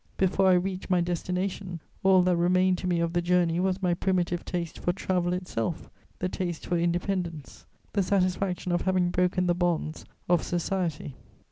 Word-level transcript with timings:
Before 0.17 0.47
I 0.47 0.53
reached 0.53 0.89
my 0.89 0.99
destination, 0.99 1.79
all 2.01 2.23
that 2.23 2.35
remained 2.35 2.79
to 2.79 2.87
me 2.87 2.99
of 3.01 3.13
the 3.13 3.21
journey 3.21 3.59
was 3.59 3.83
my 3.83 3.93
primitive 3.93 4.43
taste 4.43 4.79
for 4.79 4.91
travel 4.91 5.31
itself, 5.31 5.91
the 6.17 6.27
taste 6.27 6.65
for 6.65 6.75
independence, 6.75 7.67
the 7.93 8.01
satisfaction 8.01 8.71
of 8.71 8.81
having 8.81 9.11
broken 9.11 9.45
the 9.45 9.53
bonds 9.53 10.05
of 10.27 10.41
society. 10.41 11.13